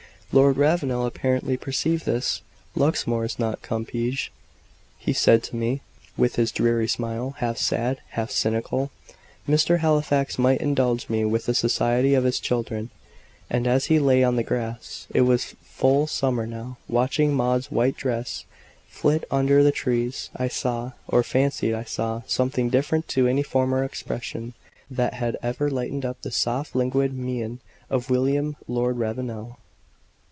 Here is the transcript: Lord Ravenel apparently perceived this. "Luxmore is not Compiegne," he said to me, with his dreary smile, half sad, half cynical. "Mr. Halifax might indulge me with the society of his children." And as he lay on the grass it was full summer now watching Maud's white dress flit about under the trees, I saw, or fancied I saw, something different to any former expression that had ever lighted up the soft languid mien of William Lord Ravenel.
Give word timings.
Lord 0.33 0.55
Ravenel 0.55 1.05
apparently 1.05 1.57
perceived 1.57 2.05
this. 2.05 2.41
"Luxmore 2.73 3.25
is 3.25 3.37
not 3.37 3.61
Compiegne," 3.61 4.29
he 4.97 5.11
said 5.11 5.43
to 5.43 5.57
me, 5.57 5.81
with 6.15 6.37
his 6.37 6.53
dreary 6.53 6.87
smile, 6.87 7.31
half 7.39 7.57
sad, 7.57 7.99
half 8.11 8.31
cynical. 8.31 8.91
"Mr. 9.45 9.79
Halifax 9.79 10.39
might 10.39 10.61
indulge 10.61 11.09
me 11.09 11.25
with 11.25 11.47
the 11.47 11.53
society 11.53 12.13
of 12.13 12.23
his 12.23 12.39
children." 12.39 12.91
And 13.49 13.67
as 13.67 13.87
he 13.87 13.99
lay 13.99 14.23
on 14.23 14.37
the 14.37 14.41
grass 14.43 15.05
it 15.13 15.23
was 15.23 15.53
full 15.65 16.07
summer 16.07 16.47
now 16.47 16.77
watching 16.87 17.33
Maud's 17.33 17.69
white 17.69 17.97
dress 17.97 18.45
flit 18.87 19.23
about 19.25 19.37
under 19.37 19.63
the 19.63 19.71
trees, 19.73 20.29
I 20.33 20.47
saw, 20.47 20.93
or 21.09 21.23
fancied 21.23 21.73
I 21.73 21.83
saw, 21.83 22.21
something 22.25 22.69
different 22.69 23.09
to 23.09 23.27
any 23.27 23.43
former 23.43 23.83
expression 23.83 24.53
that 24.89 25.15
had 25.15 25.35
ever 25.43 25.69
lighted 25.69 26.05
up 26.05 26.21
the 26.21 26.31
soft 26.31 26.73
languid 26.73 27.11
mien 27.13 27.59
of 27.89 28.09
William 28.09 28.55
Lord 28.69 28.95
Ravenel. 28.97 29.57